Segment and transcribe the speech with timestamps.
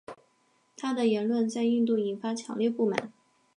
[0.75, 3.13] 他的言论在印度引发强烈不满。